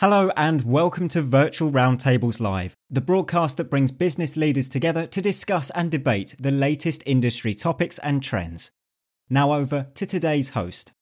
[0.00, 5.20] Hello and welcome to Virtual Roundtables Live, the broadcast that brings business leaders together to
[5.20, 8.70] discuss and debate the latest industry topics and trends.
[9.28, 10.92] Now over to today's host.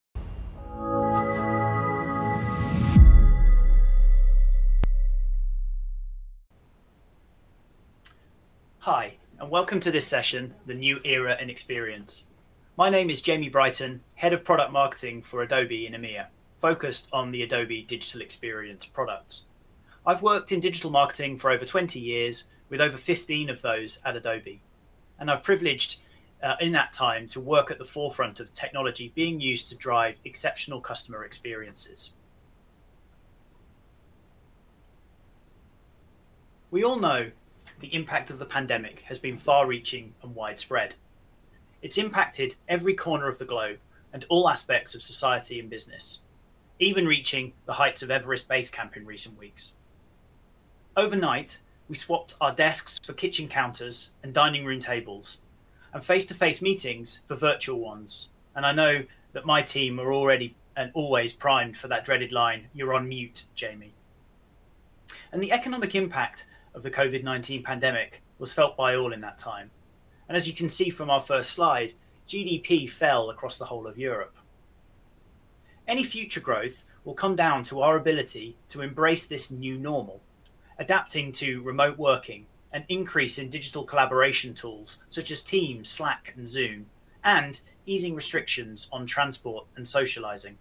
[8.78, 12.24] Hi, and welcome to this session, The New Era in Experience.
[12.78, 16.28] My name is Jamie Brighton, Head of Product Marketing for Adobe in EMEA
[16.60, 19.42] focused on the Adobe Digital Experience products.
[20.06, 24.16] I've worked in digital marketing for over 20 years, with over 15 of those at
[24.16, 24.62] Adobe.
[25.18, 26.00] And I've privileged
[26.42, 30.16] uh, in that time to work at the forefront of technology being used to drive
[30.24, 32.12] exceptional customer experiences.
[36.70, 37.30] We all know
[37.80, 40.94] the impact of the pandemic has been far reaching and widespread.
[41.82, 43.78] It's impacted every corner of the globe
[44.12, 46.20] and all aspects of society and business
[46.78, 49.72] even reaching the heights of Everest Base Camp in recent weeks.
[50.96, 51.58] Overnight,
[51.88, 55.38] we swapped our desks for kitchen counters and dining room tables,
[55.92, 58.28] and face to face meetings for virtual ones.
[58.54, 62.68] And I know that my team are already and always primed for that dreaded line
[62.74, 63.94] you're on mute, Jamie.
[65.32, 69.38] And the economic impact of the COVID 19 pandemic was felt by all in that
[69.38, 69.70] time.
[70.28, 71.94] And as you can see from our first slide,
[72.28, 74.36] GDP fell across the whole of Europe.
[75.88, 80.20] Any future growth will come down to our ability to embrace this new normal,
[80.78, 86.48] adapting to remote working, an increase in digital collaboration tools such as Teams, Slack, and
[86.48, 86.86] Zoom,
[87.22, 90.58] and easing restrictions on transport and socializing.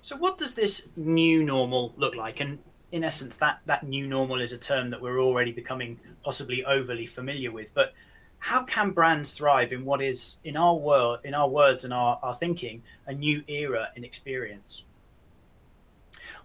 [0.00, 2.40] So, what does this new normal look like?
[2.40, 2.58] And
[2.92, 7.04] in essence, that, that new normal is a term that we're already becoming possibly overly
[7.04, 7.74] familiar with.
[7.74, 7.92] But
[8.38, 12.18] how can brands thrive in what is in our world in our words and our,
[12.22, 14.84] our thinking a new era in experience?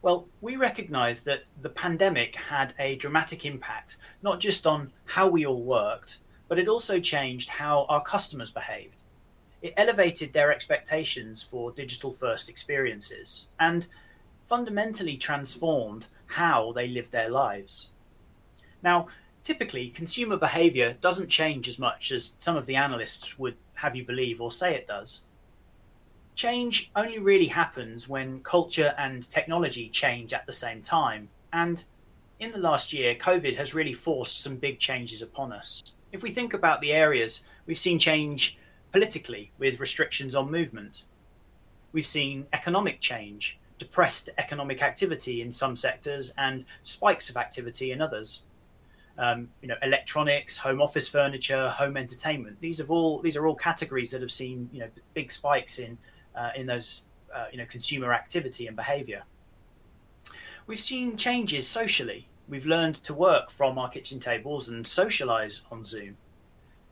[0.02, 5.46] Well we recognize that the pandemic had a dramatic impact not just on how we
[5.46, 9.04] all worked but it also changed how our customers behaved.
[9.62, 13.88] It elevated their expectations for digital first experiences and
[14.50, 17.90] fundamentally transformed how they live their lives.
[18.84, 19.08] Now
[19.44, 24.06] typically consumer behavior doesn't change as much as some of the analysts would have you
[24.06, 25.22] believe or say it does.
[26.36, 31.30] Change only really happens when culture and technology change at the same time.
[31.52, 31.84] And
[32.40, 35.84] in the last year, COVID has really forced some big changes upon us.
[36.12, 38.58] If we think about the areas, we've seen change
[38.92, 41.04] politically with restrictions on movement.
[41.92, 48.02] We've seen economic change, depressed economic activity in some sectors, and spikes of activity in
[48.02, 48.42] others
[49.18, 52.60] um, you know, electronics, home office furniture, home entertainment.
[52.60, 55.98] These have all these are all categories that have seen you know big spikes in
[56.36, 57.04] uh, in those
[57.34, 59.24] uh, you know consumer activity and behaviour.
[60.66, 62.28] We've seen changes socially.
[62.48, 66.18] We've learned to work from our kitchen tables and socialise on Zoom,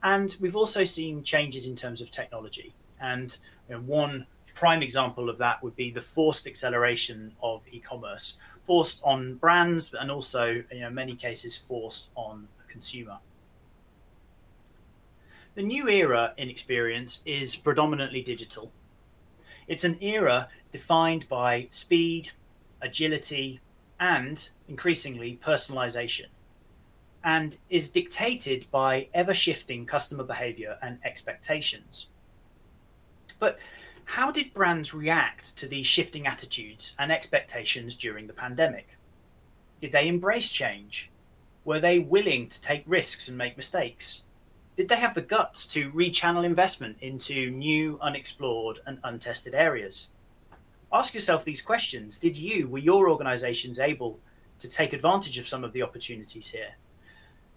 [0.04, 2.74] and we've also seen changes in terms of technology.
[3.00, 3.36] And
[3.68, 8.36] you know, one prime example of that would be the forced acceleration of e-commerce,
[8.66, 13.18] forced on brands and also, you know, many cases, forced on the consumer.
[15.56, 18.72] The new era in experience is predominantly digital.
[19.68, 22.32] It's an era defined by speed,
[22.82, 23.60] agility,
[24.00, 26.28] and increasingly personalization,
[27.24, 32.08] and is dictated by ever shifting customer behavior and expectations.
[33.40, 33.60] But
[34.06, 38.98] how did brands react to these shifting attitudes and expectations during the pandemic?
[39.80, 41.10] Did they embrace change?
[41.64, 44.24] Were they willing to take risks and make mistakes?
[44.78, 50.08] Did they have the guts to rechannel investment into new, unexplored, and untested areas?
[50.94, 52.18] Ask yourself these questions.
[52.18, 54.20] Did you, were your organizations able
[54.60, 56.76] to take advantage of some of the opportunities here?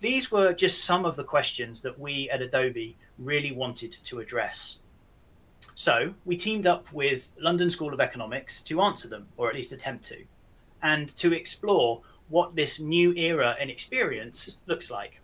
[0.00, 4.78] These were just some of the questions that we at Adobe really wanted to address.
[5.74, 9.72] So we teamed up with London School of Economics to answer them, or at least
[9.72, 10.24] attempt to,
[10.82, 15.20] and to explore what this new era in experience looks like.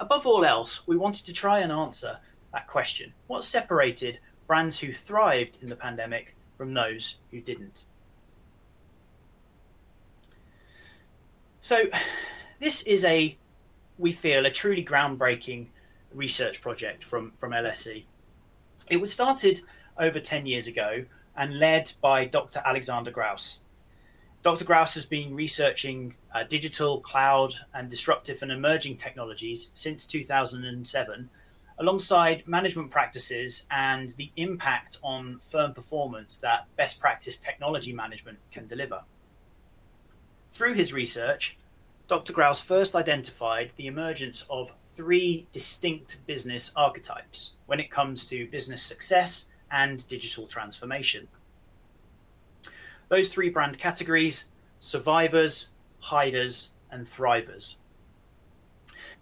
[0.00, 2.18] Above all else, we wanted to try and answer
[2.52, 7.84] that question what separated brands who thrived in the pandemic from those who didn't?
[11.60, 11.84] So,
[12.60, 13.36] this is a,
[13.98, 15.68] we feel, a truly groundbreaking
[16.12, 18.04] research project from, from LSE.
[18.90, 19.60] It was started
[19.98, 21.04] over 10 years ago
[21.36, 22.62] and led by Dr.
[22.64, 23.58] Alexander Grous.
[24.42, 24.64] Dr.
[24.66, 31.30] Grous has been researching uh, digital, cloud, and disruptive and emerging technologies since 2007
[31.78, 38.66] alongside management practices and the impact on firm performance that best practice technology management can
[38.68, 39.02] deliver.
[40.52, 41.58] Through his research,
[42.06, 42.34] Dr.
[42.34, 48.82] Grous first identified the emergence of three distinct business archetypes when it comes to business
[48.82, 51.28] success and digital transformation.
[53.08, 54.44] Those three brand categories
[54.80, 55.70] survivors,
[56.00, 57.76] hiders, and thrivers.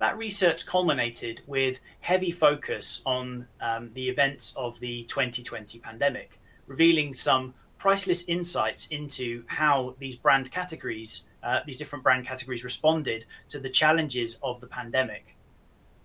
[0.00, 7.14] That research culminated with heavy focus on um, the events of the 2020 pandemic, revealing
[7.14, 13.58] some priceless insights into how these brand categories, uh, these different brand categories responded to
[13.58, 15.36] the challenges of the pandemic,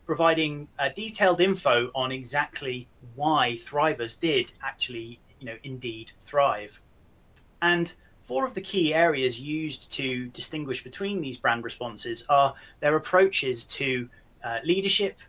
[0.07, 6.81] providing uh, detailed info on exactly why thrivers did actually, you know, indeed thrive.
[7.61, 12.95] And four of the key areas used to distinguish between these brand responses are their
[12.95, 14.09] approaches to
[14.43, 15.19] uh, leadership,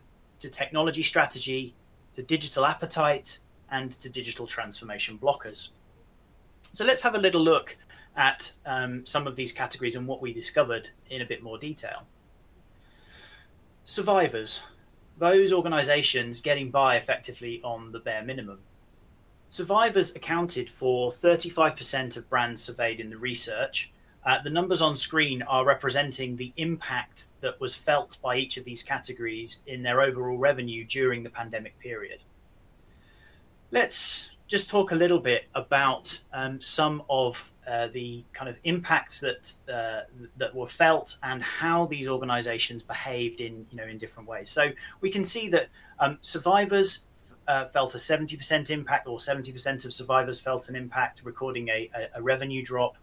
[0.41, 1.75] to technology strategy,
[2.17, 3.39] to digital appetite,
[3.71, 5.69] and to digital transformation blockers.
[6.73, 7.77] So let's have a little look
[8.17, 12.03] at um, some of these categories and what we discovered in a bit more detail.
[13.85, 14.63] Survivors,
[15.19, 18.59] those organizations getting by effectively on the bare minimum.
[19.49, 23.93] Survivors accounted for 35% of brands surveyed in the research.
[24.27, 28.65] Uh, the numbers on screen are representing the impact that was felt by each of
[28.65, 32.21] these categories in their overall revenue during the pandemic period.
[33.71, 39.21] Let's just talk a little bit about um, some of uh, the kind of impacts
[39.21, 40.01] that uh,
[40.39, 44.51] that were felt and how these organisations behaved in you know in different ways.
[44.51, 44.71] So
[45.03, 45.69] we can see that
[46.01, 47.05] um, survivors
[47.47, 52.19] uh, felt a 70% impact, or 70% of survivors felt an impact, recording a, a,
[52.19, 52.97] a revenue drop.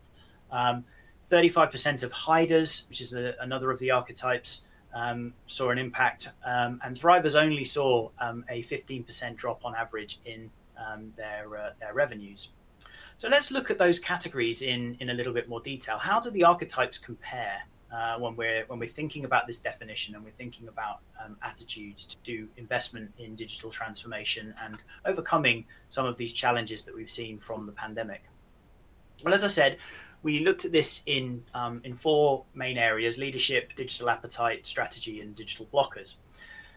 [0.52, 0.86] Um,
[1.30, 6.80] 35% of hiders, which is a, another of the archetypes, um, saw an impact, um,
[6.84, 11.94] and thrivers only saw um, a 15% drop on average in um, their uh, their
[11.94, 12.50] revenues.
[13.18, 15.98] So let's look at those categories in in a little bit more detail.
[15.98, 17.64] How do the archetypes compare
[17.96, 22.06] uh, when we're when we're thinking about this definition and we're thinking about um, attitudes
[22.06, 27.38] to do investment in digital transformation and overcoming some of these challenges that we've seen
[27.40, 28.24] from the pandemic.
[29.24, 29.78] Well, as I said,
[30.24, 35.36] we looked at this in um, in four main areas: leadership, digital appetite, strategy, and
[35.36, 36.16] digital blockers.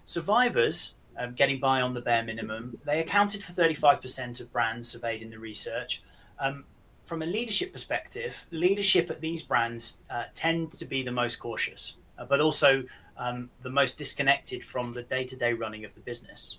[0.05, 0.95] Survivors.
[1.21, 5.31] Um, getting by on the bare minimum, they accounted for 35% of brands surveyed in
[5.31, 6.03] the research,
[6.39, 6.65] um,
[7.09, 11.97] from a leadership perspective, leadership at these brands uh, tend to be the most cautious,
[12.19, 12.85] uh, but also
[13.17, 16.59] um, the most disconnected from the day to day running of the business.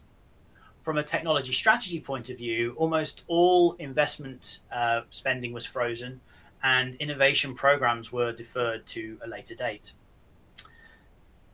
[0.82, 6.20] From a technology strategy point of view, almost all investment uh, spending was frozen
[6.64, 9.94] and innovation programs were deferred to a later date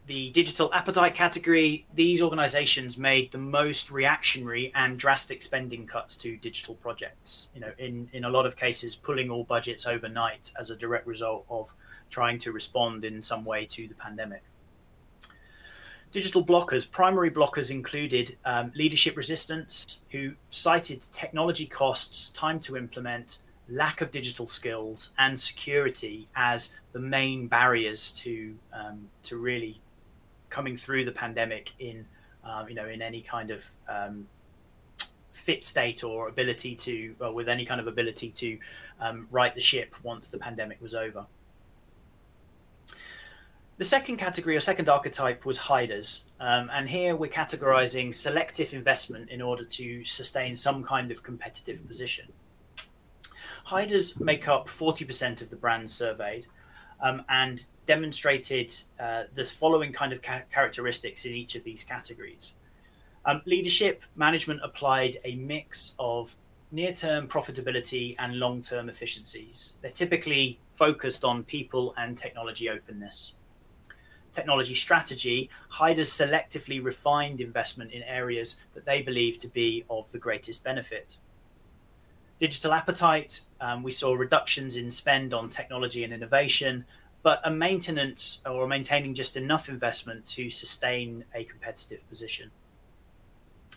[0.08, 6.38] the digital appetite category, these organizations made the most reactionary and drastic spending cuts to
[6.38, 7.50] digital projects.
[7.56, 11.08] You know, in, in a lot of cases, pulling all budgets overnight as a direct
[11.08, 11.74] result of
[12.10, 14.44] trying to respond in some way to the pandemic.
[16.12, 23.40] Digital blockers, primary blockers included um, leadership resistance, who cited technology costs, time to implement,
[23.68, 29.82] lack of digital skills, and security as the main barriers to um, to really
[30.56, 32.06] coming through the pandemic in
[32.46, 34.26] um, you know in any kind of um,
[35.32, 38.58] fit state or ability to well, with any kind of ability to
[39.02, 41.26] um, right the ship once the pandemic was over.
[43.78, 46.24] The second category or second archetype was hiders.
[46.40, 51.86] Um, and here we're categorizing selective investment in order to sustain some kind of competitive
[51.86, 52.28] position.
[53.66, 56.48] Hiders make up 40% of the brands surveyed
[57.02, 62.54] um, and demonstrated uh, the following kind of ca- characteristics in each of these categories.
[63.26, 66.36] Um, leadership management applied a mix of
[66.72, 69.76] near term profitability and long term efficiencies.
[69.82, 73.34] They're typically focused on people and technology openness.
[74.34, 80.18] Technology strategy, hiders selectively refined investment in areas that they believe to be of the
[80.20, 81.18] greatest benefit.
[82.38, 86.84] Digital appetite, um, we saw reductions in spend on technology and innovation,
[87.24, 92.52] but a maintenance or maintaining just enough investment to sustain a competitive position.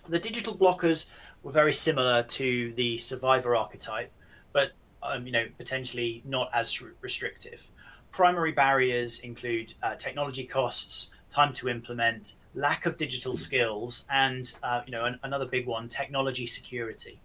[0.08, 1.08] The digital blockers
[1.42, 4.12] were very similar to the survivor archetype,
[4.52, 4.72] but
[5.02, 7.68] um, you know potentially not as restrictive.
[8.10, 14.82] Primary barriers include uh, technology costs, time to implement, lack of digital skills, and uh,
[14.84, 17.20] you know an, another big one, technology security.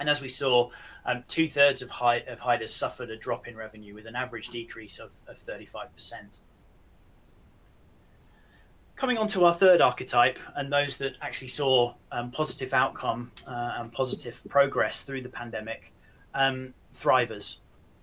[0.00, 0.70] And as we saw,
[1.04, 4.98] um, two thirds of, high, of suffered a drop in revenue with an average decrease
[4.98, 6.38] of, of 35%.
[8.96, 13.74] Coming on to our third archetype, and those that actually saw um, positive outcome uh,
[13.76, 15.92] and positive progress through the pandemic,
[16.34, 17.56] um, thrivers,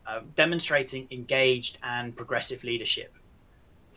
[0.06, 3.13] uh, demonstrating engaged and progressive leadership.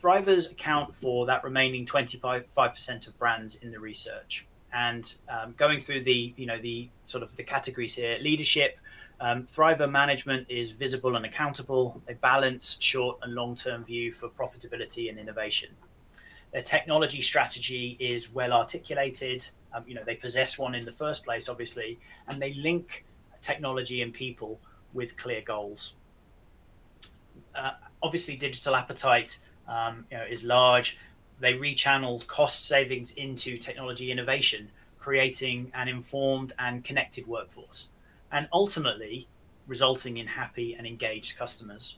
[0.01, 4.47] Thrivers account for that remaining 25% of brands in the research.
[4.73, 8.77] And um, going through the, you know, the sort of the categories here, leadership,
[9.19, 12.01] um, Thriver management is visible and accountable.
[12.07, 15.69] They balance short and long term view for profitability and innovation.
[16.51, 19.47] Their technology strategy is well articulated.
[19.73, 23.05] Um, you know, they possess one in the first place, obviously, and they link
[23.41, 24.59] technology and people
[24.93, 25.93] with clear goals.
[27.55, 29.37] Uh, obviously, digital appetite
[29.67, 30.97] um, you know, is large.
[31.41, 34.69] They rechanneled cost savings into technology innovation,
[34.99, 37.89] creating an informed and connected workforce,
[38.31, 39.27] and ultimately
[39.65, 41.97] resulting in happy and engaged customers.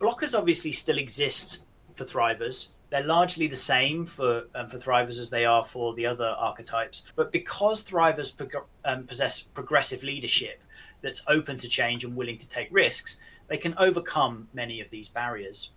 [0.00, 2.68] Blockers obviously still exist for thrivers.
[2.88, 7.02] They're largely the same for um, for thrivers as they are for the other archetypes.
[7.16, 10.62] But because thrivers prog- um, possess progressive leadership
[11.02, 15.10] that's open to change and willing to take risks, they can overcome many of these
[15.10, 15.70] barriers.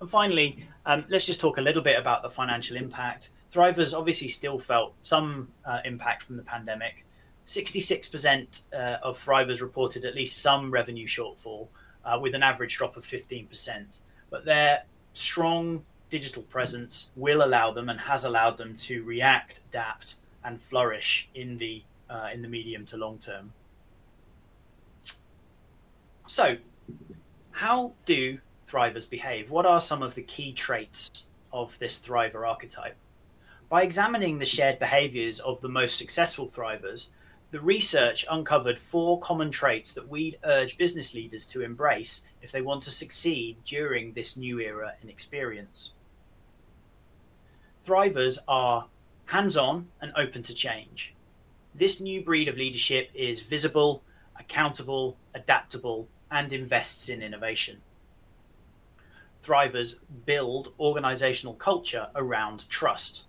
[0.00, 3.30] And finally, um, let's just talk a little bit about the financial impact.
[3.52, 7.04] Thrivers obviously still felt some uh, impact from the pandemic.
[7.46, 11.68] 66% uh, of Thrivers reported at least some revenue shortfall,
[12.04, 13.98] uh, with an average drop of 15%.
[14.30, 20.16] But their strong digital presence will allow them and has allowed them to react, adapt,
[20.44, 23.52] and flourish in the uh, in the medium to long term.
[26.26, 26.56] So,
[27.50, 28.38] how do
[28.68, 29.50] thrivers behave?
[29.50, 32.96] What are some of the key traits of this thriver archetype?
[33.68, 37.08] By examining the shared behaviors of the most successful thrivers,
[37.50, 42.60] the research uncovered four common traits that we'd urge business leaders to embrace if they
[42.60, 45.92] want to succeed during this new era in experience.
[47.86, 48.88] Thrivers are
[49.26, 51.14] hands on and open to change.
[51.74, 54.02] This new breed of leadership is visible,
[54.38, 57.80] accountable, adaptable, and invests in innovation.
[59.42, 63.24] Thrivers build organizational culture around trust.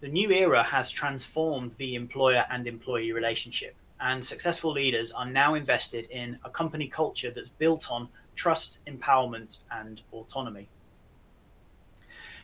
[0.00, 5.54] The new era has transformed the employer and employee relationship, and successful leaders are now
[5.54, 10.68] invested in a company culture that's built on trust, empowerment, and autonomy.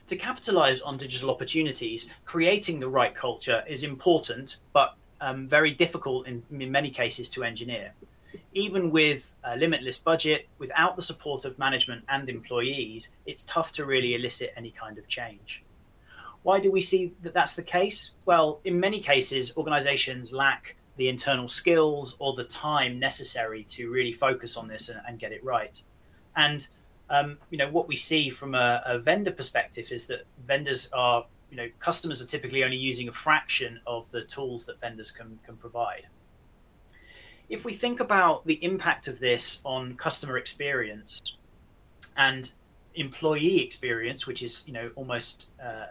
[0.06, 6.26] To capitalize on digital opportunities, creating the right culture is important, but um, very difficult
[6.26, 7.92] in, in many cases to engineer
[8.54, 13.84] even with a limitless budget, without the support of management and employees, it's tough to
[13.84, 15.64] really elicit any kind of change.
[16.42, 18.12] Why do we see that that's the case?
[18.24, 24.12] Well, in many cases, organizations lack the internal skills or the time necessary to really
[24.12, 25.80] focus on this and, and get it right.
[26.36, 26.66] And
[27.10, 31.24] um, you know what we see from a, a vendor perspective is that vendors are
[31.50, 35.38] you know customers are typically only using a fraction of the tools that vendors can
[35.44, 36.06] can provide
[37.48, 41.36] if we think about the impact of this on customer experience
[42.16, 42.52] and
[42.94, 45.86] employee experience, which is you know almost uh,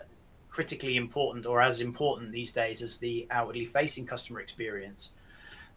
[0.50, 5.14] critically important or as important these days as the outwardly facing customer experience,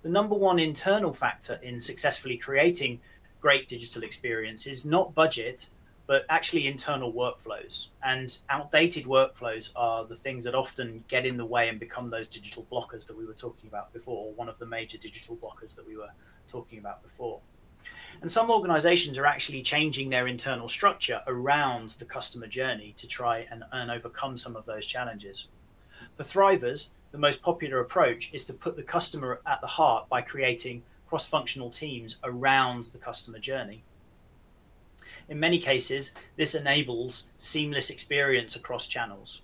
[0.02, 3.00] the number one internal factor in successfully creating
[3.40, 5.66] great digital experience is not budget,
[6.10, 7.86] but actually internal workflows.
[8.02, 12.26] And outdated workflows are the things that often get in the way and become those
[12.26, 15.76] digital blockers that we were talking about before, or one of the major digital blockers
[15.76, 16.10] that we were
[16.48, 17.38] talking about before.
[18.22, 23.46] And some organizations are actually changing their internal structure around the customer journey to try
[23.48, 25.46] and, and overcome some of those challenges.
[26.16, 30.22] For Thrivers, the most popular approach is to put the customer at the heart by
[30.22, 33.84] creating cross functional teams around the customer journey.
[35.28, 39.42] In many cases, this enables seamless experience across channels.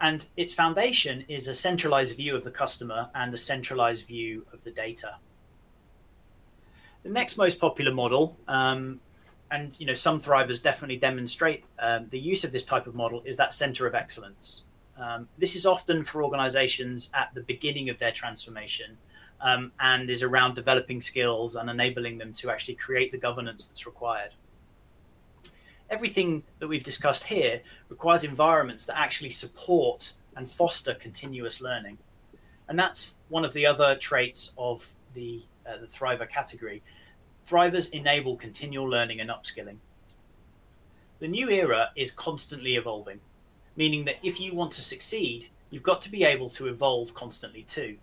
[0.00, 4.62] And its foundation is a centralized view of the customer and a centralized view of
[4.64, 5.16] the data.
[7.02, 9.00] The next most popular model, um,
[9.50, 13.22] and you know some thrivers definitely demonstrate um, the use of this type of model,
[13.24, 14.62] is that center of excellence.
[14.96, 18.98] Um, this is often for organizations at the beginning of their transformation
[19.40, 23.86] um, and is around developing skills and enabling them to actually create the governance that's
[23.86, 24.32] required
[25.90, 31.98] everything that we've discussed here requires environments that actually support and foster continuous learning.
[32.68, 36.82] And that's one of the other traits of the, uh, the Thriver category.
[37.48, 39.78] Thrivers enable continual learning and upskilling.
[41.18, 43.20] The new era is constantly evolving,
[43.74, 47.62] meaning that if you want to succeed, you've got to be able to evolve constantly
[47.62, 47.96] too.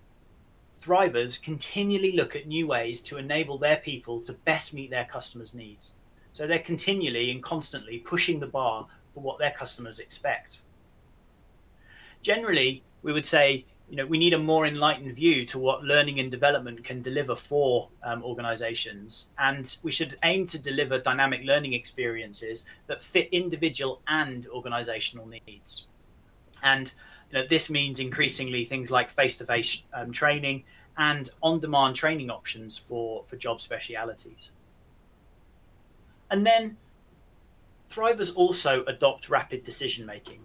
[0.79, 5.53] Thrivers continually look at new ways to enable their people to best meet their customers'
[5.53, 5.95] needs.
[6.33, 10.59] So they're continually and constantly pushing the bar for what their customers expect.
[12.21, 16.19] Generally, we would say you know we need a more enlightened view to what learning
[16.19, 21.73] and development can deliver for um, organizations and we should aim to deliver dynamic learning
[21.73, 25.85] experiences that fit individual and organizational needs
[26.63, 26.93] and
[27.31, 30.63] you know, this means increasingly things like face-to-face um, training
[30.97, 34.51] and on-demand training options for for job specialities
[36.29, 36.77] and then
[37.89, 40.41] thrivers also adopt rapid decision making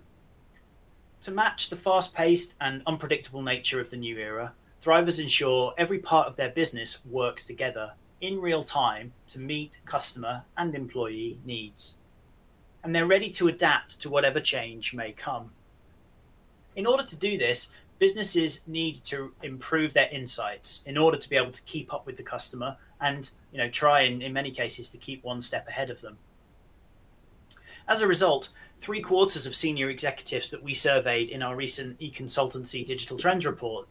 [1.23, 5.99] to match the fast paced and unpredictable nature of the new era, Thrivers ensure every
[5.99, 11.99] part of their business works together in real time to meet customer and employee needs.
[12.83, 15.51] And they're ready to adapt to whatever change may come.
[16.77, 21.37] In order to do this, businesses need to improve their insights in order to be
[21.37, 24.89] able to keep up with the customer and you know try in, in many cases
[24.89, 26.19] to keep one step ahead of them.
[27.89, 32.87] As a result, three quarters of senior executives that we surveyed in our recent Econsultancy
[32.87, 33.89] digital trends report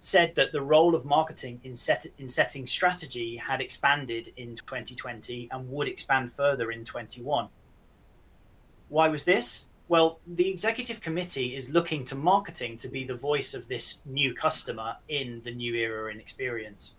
[0.00, 5.48] said that the role of marketing in, set, in setting strategy had expanded in 2020
[5.52, 7.48] and would expand further in 21.
[8.88, 9.66] Why was this?
[9.92, 14.32] Well, the executive committee is looking to marketing to be the voice of this new
[14.32, 16.94] customer in the new era in experience.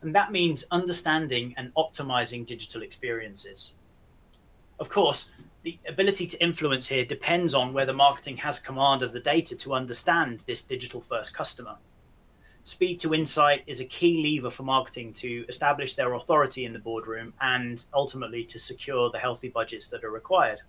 [0.00, 3.74] And that means understanding and optimizing digital experiences.
[4.80, 5.28] Of course,
[5.62, 9.74] the ability to influence here depends on whether marketing has command of the data to
[9.74, 11.76] understand this digital first customer.
[12.64, 16.78] Speed to insight is a key lever for marketing to establish their authority in the
[16.78, 20.62] boardroom and ultimately to secure the healthy budgets that are required.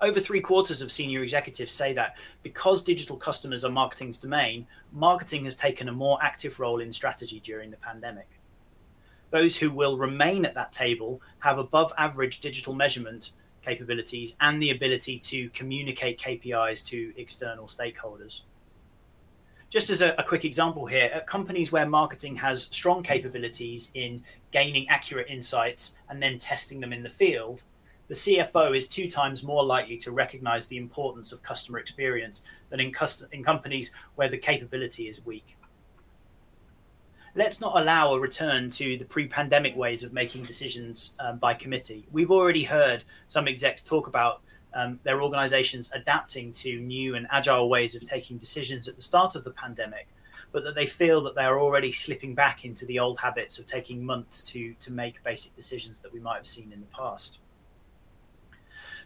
[0.00, 5.44] Over three quarters of senior executives say that because digital customers are marketing's domain, marketing
[5.44, 8.28] has taken a more active role in strategy during the pandemic
[9.30, 14.70] those who will remain at that table have above average digital measurement capabilities and the
[14.70, 18.42] ability to communicate KPIs to external stakeholders.
[19.68, 24.22] Just as a, a, quick example here, at companies where marketing has strong capabilities in
[24.52, 27.64] gaining accurate insights and then testing them in the field,
[28.08, 32.80] the CFO is two times more likely to recognize the importance of customer experience than
[32.80, 35.56] in, custom, in companies where the capability is weak
[37.36, 42.06] let's not allow a return to the pre-pandemic ways of making decisions um, by committee.
[42.10, 44.40] We've already heard some execs talk about
[44.74, 49.36] um, their organizations adapting to new and agile ways of taking decisions at the start
[49.36, 50.08] of the pandemic,
[50.50, 54.04] but that they feel that they're already slipping back into the old habits of taking
[54.04, 57.38] months to, to make basic decisions that we might have seen in the past.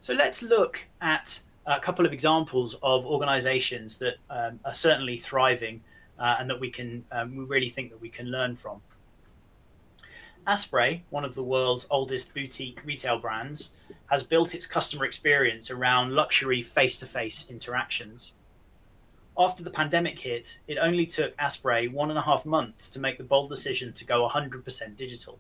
[0.01, 5.83] So let's look at a couple of examples of organizations that um, are certainly thriving
[6.19, 8.81] uh, and that we can um, we really think that we can learn from.
[10.47, 13.75] Asprey, one of the world's oldest boutique retail brands,
[14.07, 18.33] has built its customer experience around luxury face-to-face interactions.
[19.39, 23.19] After the pandemic hit, it only took Asprey one and a half months to make
[23.19, 25.39] the bold decision to go 100% digital.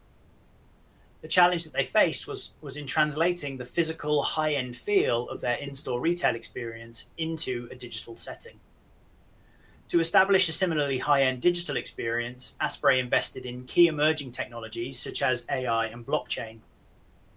[1.22, 5.40] The challenge that they faced was, was in translating the physical high end feel of
[5.40, 8.58] their in store retail experience into a digital setting.
[9.88, 15.20] To establish a similarly high end digital experience, Asprey invested in key emerging technologies such
[15.20, 16.60] as AI and blockchain.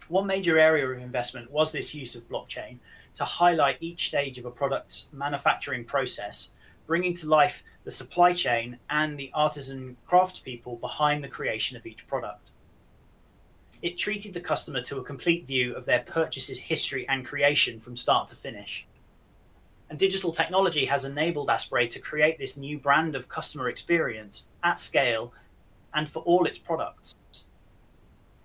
[0.08, 2.78] One major area of investment was this use of blockchain
[3.16, 6.52] to highlight each stage of a product's manufacturing process,
[6.88, 12.08] bringing to life the supply chain and the artisan craftspeople behind the creation of each
[12.08, 12.52] product.
[13.84, 17.98] It treated the customer to a complete view of their purchase's history and creation from
[17.98, 18.88] start to finish.
[19.90, 24.80] And digital technology has enabled Asprey to create this new brand of customer experience at
[24.80, 25.34] scale
[25.94, 27.14] and for all its products.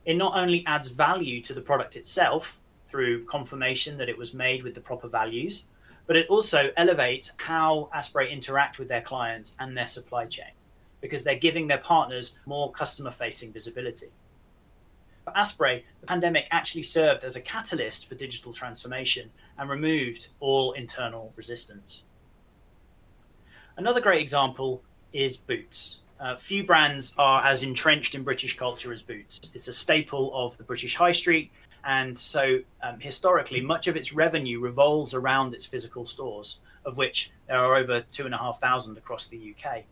[0.05, 4.65] It not only adds value to the product itself through confirmation that it was made
[4.65, 5.67] with the proper values,
[6.09, 10.51] but it also elevates how Asprey interact with their clients and their supply chain
[11.01, 14.11] because they're giving their partners more customer facing visibility.
[15.29, 20.73] For Asprey, the pandemic actually served as a catalyst for digital transformation and removed all
[20.73, 22.05] internal resistance.
[23.77, 25.99] Another great example is Boots.
[26.19, 29.39] Uh, few brands are as entrenched in British culture as Boots.
[29.53, 31.53] It's a staple of the British high street,
[31.85, 37.33] and so um, historically, much of its revenue revolves around its physical stores, of which
[37.49, 39.85] there are over two and a half thousand across the UK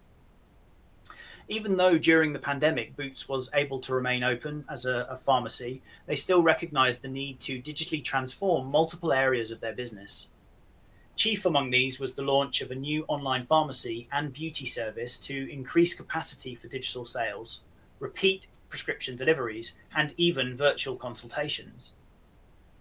[1.48, 5.82] even though during the pandemic Boots was able to remain open as a, a pharmacy,
[6.06, 10.28] they still recognized the need to digitally transform multiple areas of their business.
[11.14, 15.50] Chief among these was the launch of a new online pharmacy and beauty service to
[15.50, 17.60] increase capacity for digital sales,
[18.00, 21.92] repeat prescription deliveries, and even virtual consultations.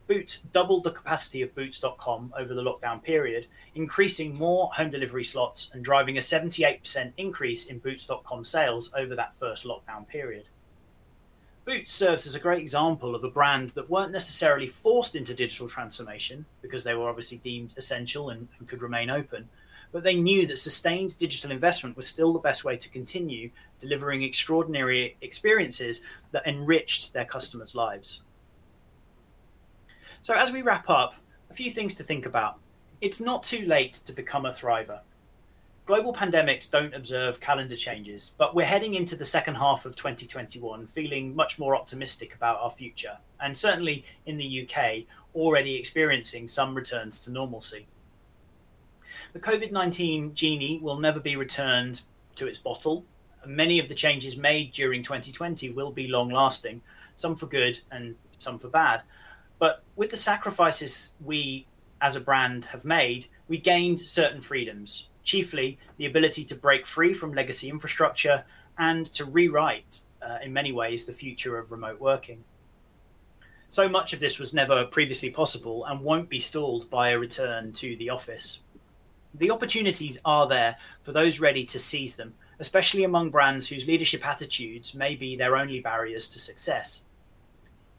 [0.08, 5.72] Boots doubled the capacity of Boots.com over the lockdown period, increasing more home delivery slots
[5.74, 10.48] and driving a 78% increase in Boots.com sales over that first lockdown period.
[11.66, 15.68] Boots serves as a great example of a brand that weren't necessarily forced into digital
[15.68, 19.50] transformation because they were obviously deemed essential and, and could remain open,
[19.92, 24.22] but they knew that sustained digital investment was still the best way to continue delivering
[24.22, 28.22] extraordinary experiences that enriched their customers' lives.
[30.26, 31.14] So, as we wrap up,
[31.52, 32.58] a few things to think about.
[33.00, 35.02] It's not too late to become a thriver.
[35.86, 40.88] Global pandemics don't observe calendar changes, but we're heading into the second half of 2021
[40.88, 45.04] feeling much more optimistic about our future, and certainly in the UK,
[45.36, 47.86] already experiencing some returns to normalcy.
[49.34, 52.02] The COVID 19 genie will never be returned
[52.38, 53.06] to its bottle.
[53.46, 56.82] Many of the changes made during 2020 will be long lasting,
[57.16, 59.04] some for good and some for bad.
[59.60, 61.68] But with the sacrifices we
[62.02, 67.14] as a brand have made, we gained certain freedoms, chiefly the ability to break free
[67.14, 68.44] from legacy infrastructure
[68.78, 72.44] and to rewrite, uh, in many ways, the future of remote working.
[73.70, 77.74] So much of this was never previously possible and won't be stalled by a return
[77.74, 78.60] to the office.
[79.34, 84.26] The opportunities are there for those ready to seize them, especially among brands whose leadership
[84.26, 87.04] attitudes may be their only barriers to success.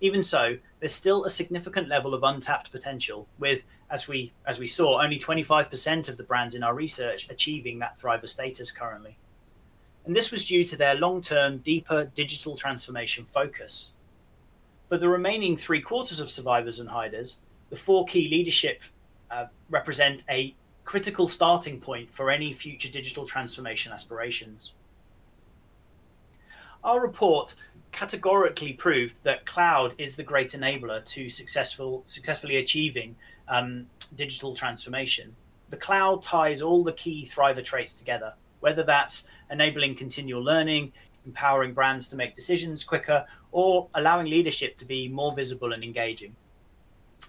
[0.00, 4.66] Even so, there's still a significant level of untapped potential, with, as we as we
[4.66, 9.16] saw, only 25% of the brands in our research achieving that thriver status currently.
[10.04, 13.90] And this was due to their long-term, deeper digital transformation focus.
[14.88, 18.82] For the remaining three quarters of survivors and hiders, the four key leadership
[19.30, 20.54] uh, represent a
[20.84, 24.74] critical starting point for any future digital transformation aspirations.
[26.84, 27.54] Our report
[27.96, 33.16] categorically proved that cloud is the great enabler to successful successfully achieving
[33.48, 35.34] um, digital transformation.
[35.70, 40.92] The cloud ties all the key Thriver traits together, whether that's enabling continual learning,
[41.24, 46.36] empowering brands to make decisions quicker, or allowing leadership to be more visible and engaging.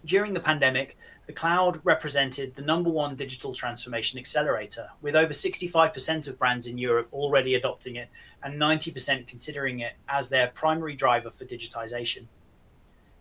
[0.06, 6.28] During the pandemic, the cloud represented the number one digital transformation accelerator, with over 65%
[6.28, 8.10] of brands in Europe already adopting it
[8.44, 12.28] and 90% considering it as their primary driver for digitization.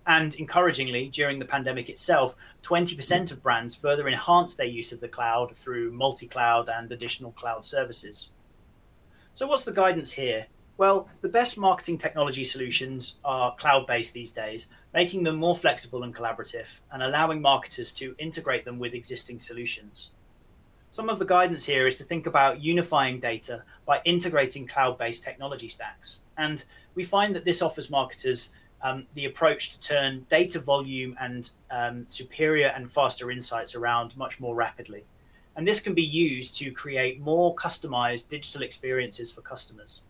[0.07, 5.09] And encouragingly, during the pandemic itself, 20% of brands further enhanced their use of the
[5.09, 8.29] cloud through multi cloud and additional cloud services.
[9.35, 10.47] So, what's the guidance here?
[10.79, 16.03] Well, the best marketing technology solutions are cloud based these days, making them more flexible
[16.03, 20.11] and collaborative and allowing marketers to integrate them with existing solutions.
[20.91, 25.25] Some of the guidance here is to think about unifying data by integrating cloud based
[25.25, 26.21] technology stacks.
[26.37, 26.63] And
[26.95, 28.51] we find that this offers marketers
[28.83, 34.41] um, the approach to turn data volume and um, superior and faster insights around much
[34.41, 35.05] more rapidly.
[35.57, 40.03] And this can be used to create more customized digital experiences for customers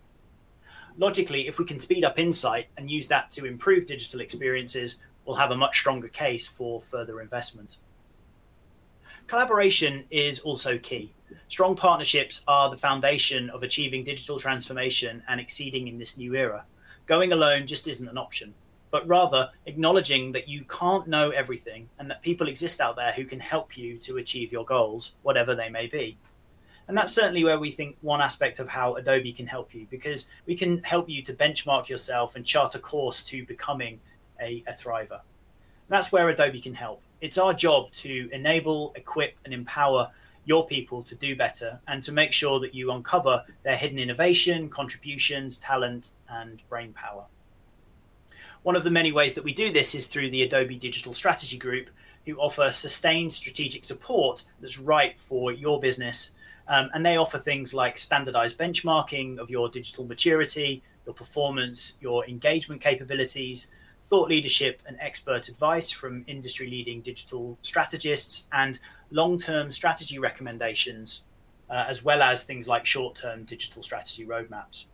[0.97, 5.37] logically, if we can speed up insight and use that to improve digital experiences, we'll
[5.37, 7.79] have a much stronger case for further investment.
[9.27, 11.13] Collaboration is also key.
[11.49, 16.65] Strong partnerships are the foundation of achieving digital transformation and exceeding in this new era.
[17.07, 18.55] Going alone just isn't an option,
[18.93, 23.25] but rather acknowledging that you can't know everything and that people exist out there who
[23.25, 26.17] can help you to achieve your goals, whatever they may be.
[26.89, 30.29] And that's certainly where we think one aspect of how Adobe can help you, because
[30.47, 34.01] we can help you to benchmark yourself and chart a course to becoming
[34.41, 35.21] a, a thriver.
[35.89, 37.03] That's where Adobe can help.
[37.21, 40.11] It's our job to enable, equip, and empower
[40.45, 44.69] your people to do better and to make sure that you uncover their hidden innovation,
[44.69, 47.25] contributions, talent, and brain power.
[48.63, 51.59] One of the many ways that we do this is through the Adobe Digital Strategy
[51.59, 51.89] Group,
[52.27, 56.31] who offer sustained strategic support that's right for your business
[56.69, 62.27] um, and they offer things like standardized benchmarking of your digital maturity, your performance, your
[62.27, 63.71] engagement capabilities,
[64.03, 71.25] thought leadership and expert advice from industry leading digital strategists, and long term strategy recommendations,
[71.71, 74.85] uh, as well as things like short term digital strategy roadmaps.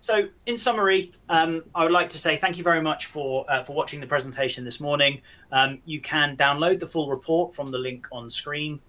[0.00, 3.62] So, in summary, um, I would like to say thank you very much for uh,
[3.62, 5.22] for watching the presentation this morning.
[5.50, 8.80] Um, you can download the full report from the link on screen.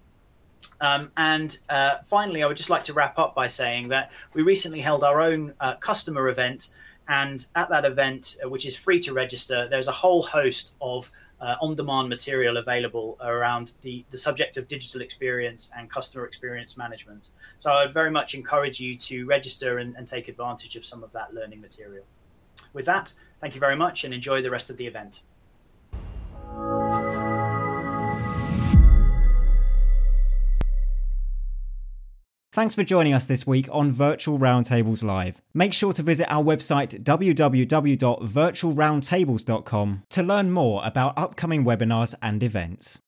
[0.81, 4.41] Um, and uh, finally, I would just like to wrap up by saying that we
[4.41, 6.69] recently held our own uh, customer event.
[7.07, 11.11] And at that event, uh, which is free to register, there's a whole host of
[11.41, 16.77] uh, on demand material available around the, the subject of digital experience and customer experience
[16.77, 17.29] management.
[17.59, 21.03] So I would very much encourage you to register and, and take advantage of some
[21.03, 22.05] of that learning material.
[22.73, 25.21] With that, thank you very much and enjoy the rest of the event.
[32.55, 35.41] Thanks for joining us this week on Virtual Roundtables Live.
[35.53, 43.01] Make sure to visit our website www.virtualroundtables.com to learn more about upcoming webinars and events.